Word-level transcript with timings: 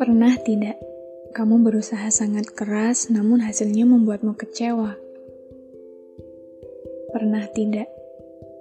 Pernah 0.00 0.32
tidak 0.40 0.80
kamu 1.36 1.60
berusaha 1.60 2.08
sangat 2.08 2.56
keras 2.56 3.12
namun 3.12 3.44
hasilnya 3.44 3.84
membuatmu 3.84 4.32
kecewa? 4.32 4.96
Pernah 7.12 7.44
tidak 7.52 7.84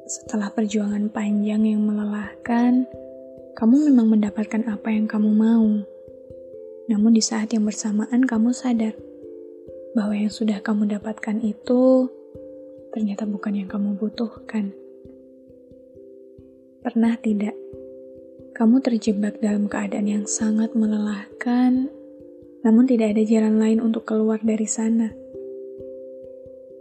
setelah 0.03 0.51
perjuangan 0.51 1.07
panjang 1.07 1.63
yang 1.63 1.79
melelahkan, 1.79 2.83
kamu 3.55 3.87
memang 3.87 4.19
mendapatkan 4.19 4.67
apa 4.67 4.91
yang 4.91 5.07
kamu 5.07 5.31
mau. 5.31 5.79
Namun 6.91 7.15
di 7.15 7.23
saat 7.23 7.55
yang 7.55 7.63
bersamaan 7.63 8.27
kamu 8.27 8.51
sadar 8.51 8.99
bahwa 9.95 10.19
yang 10.19 10.35
sudah 10.35 10.59
kamu 10.59 10.91
dapatkan 10.91 11.39
itu 11.39 12.11
ternyata 12.91 13.23
bukan 13.23 13.63
yang 13.63 13.71
kamu 13.71 13.95
butuhkan. 13.95 14.75
Pernah 16.83 17.15
tidak 17.23 17.55
kamu 18.59 18.83
terjebak 18.83 19.39
dalam 19.39 19.71
keadaan 19.71 20.03
yang 20.03 20.25
sangat 20.27 20.75
melelahkan, 20.75 21.87
namun 22.59 22.83
tidak 22.83 23.15
ada 23.15 23.23
jalan 23.23 23.55
lain 23.55 23.79
untuk 23.79 24.03
keluar 24.03 24.35
dari 24.43 24.67
sana. 24.67 25.15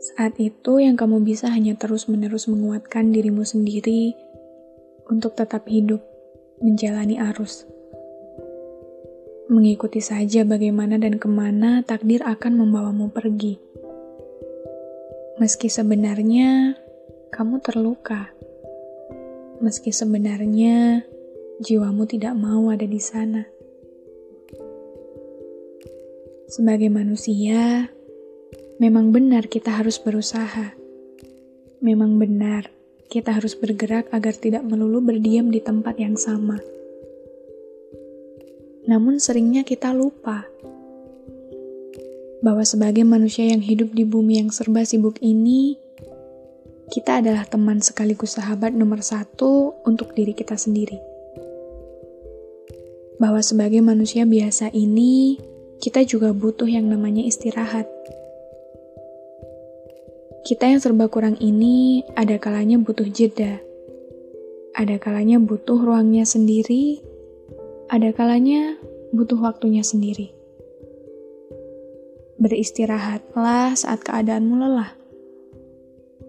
Saat 0.03 0.43
itu, 0.43 0.83
yang 0.83 0.99
kamu 0.99 1.23
bisa 1.23 1.47
hanya 1.47 1.79
terus-menerus 1.79 2.51
menguatkan 2.51 3.15
dirimu 3.15 3.47
sendiri 3.47 4.11
untuk 5.07 5.39
tetap 5.39 5.71
hidup, 5.71 6.03
menjalani 6.59 7.15
arus. 7.31 7.63
Mengikuti 9.47 10.03
saja 10.03 10.43
bagaimana 10.43 10.99
dan 10.99 11.23
ke 11.23 11.31
mana 11.31 11.87
takdir 11.87 12.27
akan 12.27 12.59
membawamu 12.59 13.15
pergi. 13.15 13.55
Meski 15.39 15.71
sebenarnya 15.71 16.75
kamu 17.31 17.63
terluka, 17.63 18.35
meski 19.63 19.95
sebenarnya 19.95 21.07
jiwamu 21.59 22.07
tidak 22.07 22.39
mau 22.39 22.71
ada 22.71 22.87
di 22.87 23.03
sana. 23.03 23.43
Sebagai 26.47 26.87
manusia, 26.87 27.91
memang 28.79 29.11
benar 29.11 29.51
kita 29.51 29.75
harus 29.75 29.99
berusaha. 29.99 30.79
Memang 31.83 32.17
benar 32.17 32.71
kita 33.11 33.35
harus 33.35 33.59
bergerak 33.59 34.07
agar 34.15 34.39
tidak 34.39 34.63
melulu 34.63 35.03
berdiam 35.03 35.51
di 35.51 35.59
tempat 35.59 35.99
yang 35.99 36.15
sama. 36.15 36.63
Namun 38.87 39.19
seringnya 39.19 39.67
kita 39.67 39.91
lupa 39.93 40.47
bahwa 42.39 42.63
sebagai 42.63 43.03
manusia 43.03 43.51
yang 43.51 43.61
hidup 43.61 43.93
di 43.93 44.07
bumi 44.07 44.39
yang 44.39 44.55
serba 44.55 44.87
sibuk 44.87 45.19
ini, 45.21 45.75
kita 46.89 47.19
adalah 47.19 47.45
teman 47.45 47.83
sekaligus 47.83 48.39
sahabat 48.39 48.73
nomor 48.73 49.03
satu 49.03 49.75
untuk 49.85 50.15
diri 50.15 50.33
kita 50.33 50.55
sendiri 50.55 51.08
bahwa 53.19 53.43
sebagai 53.43 53.83
manusia 53.83 54.23
biasa 54.23 54.71
ini, 54.71 55.39
kita 55.83 56.07
juga 56.07 56.31
butuh 56.31 56.67
yang 56.71 56.87
namanya 56.87 57.27
istirahat. 57.27 57.87
Kita 60.47 60.71
yang 60.71 60.81
serba 60.81 61.11
kurang 61.11 61.37
ini 61.43 62.07
ada 62.15 62.39
kalanya 62.39 62.79
butuh 62.79 63.05
jeda. 63.11 63.59
Ada 64.79 65.03
kalanya 65.03 65.43
butuh 65.43 65.77
ruangnya 65.77 66.23
sendiri, 66.23 67.03
ada 67.91 68.15
kalanya 68.15 68.79
butuh 69.11 69.37
waktunya 69.43 69.83
sendiri. 69.83 70.31
Beristirahatlah 72.39 73.75
saat 73.75 74.07
keadaanmu 74.07 74.55
lelah. 74.63 74.95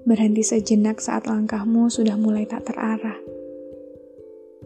Berhenti 0.10 0.42
sejenak 0.42 0.98
saat 0.98 1.30
langkahmu 1.30 1.94
sudah 1.94 2.18
mulai 2.18 2.50
tak 2.50 2.66
terarah 2.66 3.19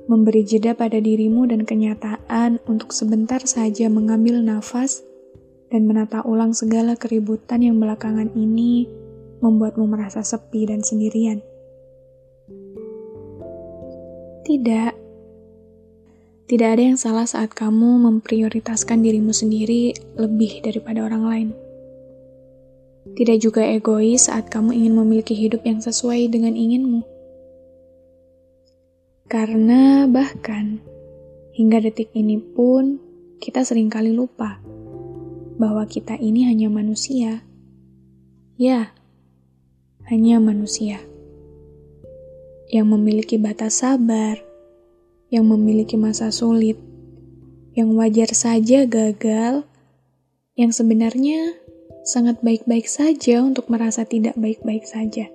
memberi 0.07 0.43
jeda 0.43 0.75
pada 0.75 0.99
dirimu 0.99 1.47
dan 1.47 1.63
kenyataan 1.63 2.59
untuk 2.67 2.91
sebentar 2.91 3.39
saja 3.47 3.87
mengambil 3.87 4.43
nafas 4.43 5.03
dan 5.71 5.87
menata 5.87 6.21
ulang 6.27 6.51
segala 6.51 6.99
keributan 6.99 7.63
yang 7.63 7.79
belakangan 7.79 8.29
ini 8.35 8.85
membuatmu 9.39 9.87
merasa 9.87 10.21
sepi 10.21 10.67
dan 10.67 10.83
sendirian. 10.83 11.41
Tidak, 14.43 14.91
tidak 16.51 16.69
ada 16.75 16.83
yang 16.83 16.99
salah 16.99 17.23
saat 17.23 17.55
kamu 17.55 18.03
memprioritaskan 18.03 18.99
dirimu 18.99 19.31
sendiri 19.31 19.95
lebih 20.19 20.59
daripada 20.59 21.07
orang 21.07 21.23
lain. 21.23 21.49
Tidak 23.13 23.37
juga 23.39 23.63
egois 23.67 24.27
saat 24.27 24.51
kamu 24.51 24.75
ingin 24.75 24.93
memiliki 24.95 25.35
hidup 25.35 25.63
yang 25.63 25.79
sesuai 25.79 26.27
dengan 26.31 26.55
inginmu. 26.55 27.12
Karena 29.33 30.05
bahkan 30.05 30.77
hingga 31.57 31.81
detik 31.81 32.13
ini 32.13 32.37
pun 32.37 33.01
kita 33.41 33.65
sering 33.65 33.89
kali 33.89 34.13
lupa 34.13 34.61
bahwa 35.57 35.89
kita 35.89 36.21
ini 36.21 36.45
hanya 36.45 36.69
manusia. 36.69 37.41
Ya, 38.61 38.93
hanya 40.05 40.37
manusia 40.37 41.01
yang 42.69 42.93
memiliki 42.93 43.41
batas 43.41 43.81
sabar, 43.81 44.37
yang 45.33 45.49
memiliki 45.49 45.97
masa 45.97 46.29
sulit, 46.29 46.77
yang 47.73 47.89
wajar 47.97 48.29
saja 48.37 48.85
gagal, 48.85 49.65
yang 50.53 50.69
sebenarnya 50.69 51.57
sangat 52.05 52.37
baik-baik 52.45 52.85
saja 52.85 53.41
untuk 53.41 53.65
merasa 53.65 54.05
tidak 54.05 54.37
baik-baik 54.37 54.85
saja. 54.85 55.25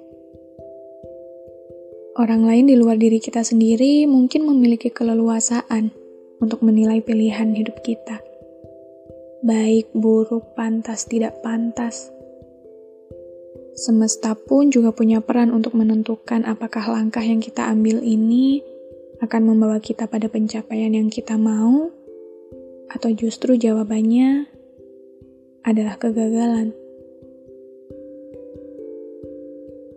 Orang 2.18 2.50
lain 2.50 2.66
di 2.66 2.74
luar 2.74 2.98
diri 2.98 3.22
kita 3.22 3.46
sendiri 3.46 4.02
mungkin 4.10 4.42
memiliki 4.42 4.90
keleluasaan 4.90 5.94
untuk 6.42 6.66
menilai 6.66 6.98
pilihan 6.98 7.54
hidup 7.54 7.78
kita. 7.86 8.18
Baik, 9.46 9.86
buruk, 9.94 10.58
pantas, 10.58 11.06
tidak 11.06 11.38
pantas. 11.46 12.10
Semesta 13.78 14.34
pun 14.34 14.74
juga 14.74 14.90
punya 14.90 15.22
peran 15.22 15.54
untuk 15.54 15.78
menentukan 15.78 16.42
apakah 16.42 16.90
langkah 16.90 17.22
yang 17.22 17.38
kita 17.38 17.70
ambil 17.70 18.02
ini 18.02 18.66
akan 19.22 19.54
membawa 19.54 19.78
kita 19.78 20.10
pada 20.10 20.26
pencapaian 20.26 20.90
yang 20.90 21.14
kita 21.14 21.38
mau, 21.38 21.86
atau 22.90 23.14
justru 23.14 23.54
jawabannya 23.54 24.50
adalah 25.62 25.94
kegagalan. 25.94 26.74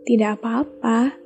Tidak 0.05 0.29
apa-apa 0.37 1.20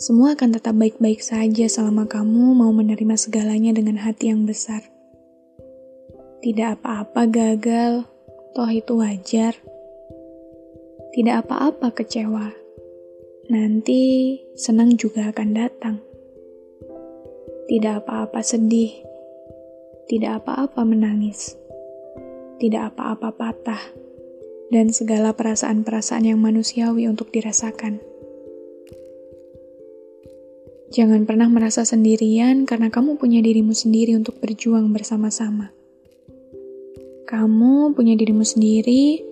semua 0.00 0.32
akan 0.32 0.56
tetap 0.56 0.80
baik-baik 0.80 1.20
saja 1.20 1.68
selama 1.68 2.08
kamu 2.08 2.56
mau 2.56 2.72
menerima 2.72 3.20
segalanya 3.20 3.76
dengan 3.76 4.00
hati 4.00 4.32
yang 4.32 4.48
besar. 4.48 4.80
Tidak 6.40 6.80
apa-apa 6.80 7.28
gagal, 7.28 8.08
toh 8.56 8.70
itu 8.72 8.96
wajar. 8.96 9.52
Tidak 11.12 11.44
apa-apa 11.44 11.92
kecewa. 11.92 12.48
Nanti 13.52 14.00
senang 14.56 14.96
juga 14.96 15.28
akan 15.28 15.48
datang. 15.52 16.00
Tidak 17.68 18.00
apa-apa 18.00 18.40
sedih. 18.40 19.04
Tidak 20.08 20.32
apa-apa 20.40 20.80
menangis. 20.80 21.60
Tidak 22.56 22.88
apa-apa 22.88 23.36
patah. 23.36 23.84
Dan 24.72 24.96
segala 24.96 25.36
perasaan-perasaan 25.36 26.24
yang 26.24 26.40
manusiawi 26.40 27.04
untuk 27.04 27.28
dirasakan. 27.28 28.09
Jangan 30.90 31.22
pernah 31.22 31.46
merasa 31.46 31.86
sendirian 31.86 32.66
karena 32.66 32.90
kamu 32.90 33.14
punya 33.14 33.38
dirimu 33.38 33.70
sendiri 33.70 34.18
untuk 34.18 34.42
berjuang 34.42 34.90
bersama-sama. 34.90 35.70
Kamu 37.30 37.94
punya 37.94 38.18
dirimu 38.18 38.42
sendiri 38.42 39.22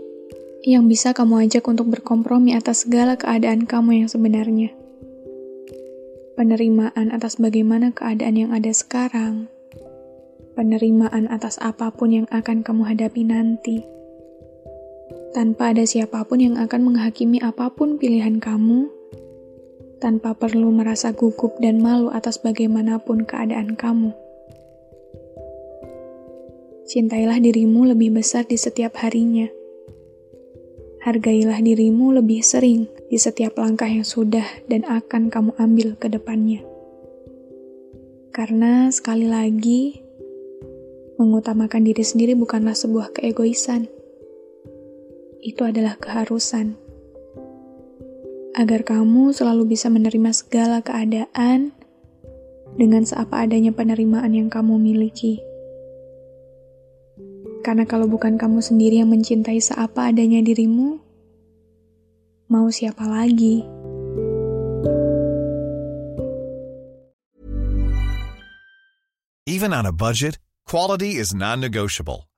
yang 0.62 0.86
bisa 0.86 1.10
kamu 1.10 1.50
ajak 1.50 1.66
untuk 1.66 1.90
berkompromi 1.90 2.54
atas 2.54 2.86
segala 2.86 3.18
keadaan 3.18 3.66
kamu 3.66 4.06
yang 4.06 4.08
sebenarnya. 4.10 4.70
Penerimaan 6.38 7.10
atas 7.10 7.42
bagaimana 7.42 7.90
keadaan 7.90 8.38
yang 8.38 8.50
ada 8.54 8.70
sekarang. 8.70 9.50
Penerimaan 10.54 11.26
atas 11.26 11.58
apa 11.58 11.90
pun 11.90 12.14
yang 12.14 12.26
akan 12.30 12.62
kamu 12.62 12.86
hadapi 12.86 13.26
nanti. 13.26 13.82
Tanpa 15.34 15.74
ada 15.74 15.82
siapa 15.82 16.22
pun 16.22 16.38
yang 16.38 16.54
akan 16.54 16.94
menghakimi 16.94 17.42
apa 17.42 17.66
pun 17.74 17.98
pilihan 17.98 18.38
kamu 18.38 18.94
tanpa 19.98 20.34
perlu 20.34 20.70
merasa 20.70 21.10
gugup 21.14 21.58
dan 21.58 21.82
malu 21.82 22.10
atas 22.10 22.38
bagaimanapun 22.42 23.26
keadaan 23.26 23.74
kamu. 23.74 24.14
Cintailah 26.88 27.36
dirimu 27.36 27.84
lebih 27.92 28.16
besar 28.16 28.48
di 28.48 28.56
setiap 28.56 28.96
harinya. 29.04 29.44
Hargailah 31.04 31.60
dirimu 31.60 32.16
lebih 32.16 32.40
sering 32.40 32.88
di 33.12 33.20
setiap 33.20 33.60
langkah 33.60 33.86
yang 33.86 34.08
sudah 34.08 34.48
dan 34.72 34.88
akan 34.88 35.28
kamu 35.28 35.52
ambil 35.60 35.94
ke 36.00 36.08
depannya. 36.08 36.64
Karena 38.32 38.88
sekali 38.88 39.28
lagi, 39.28 40.00
mengutamakan 41.20 41.84
diri 41.84 42.06
sendiri 42.06 42.32
bukanlah 42.38 42.72
sebuah 42.72 43.12
keegoisan. 43.12 43.90
Itu 45.44 45.68
adalah 45.68 46.00
keharusan. 46.00 46.87
Agar 48.58 48.82
kamu 48.82 49.30
selalu 49.30 49.78
bisa 49.78 49.86
menerima 49.86 50.34
segala 50.34 50.82
keadaan 50.82 51.70
dengan 52.74 53.06
seapa 53.06 53.46
adanya 53.46 53.70
penerimaan 53.70 54.34
yang 54.34 54.50
kamu 54.50 54.82
miliki. 54.82 55.38
Karena 57.62 57.86
kalau 57.86 58.10
bukan 58.10 58.34
kamu 58.34 58.58
sendiri 58.58 58.98
yang 58.98 59.14
mencintai 59.14 59.62
seapa 59.62 60.10
adanya 60.10 60.42
dirimu, 60.42 60.98
mau 62.50 62.66
siapa 62.66 63.06
lagi? 63.06 63.62
Even 69.46 69.70
on 69.70 69.86
a 69.86 69.94
budget, 69.94 70.42
quality 70.66 71.14
is 71.14 71.30
non-negotiable. 71.30 72.27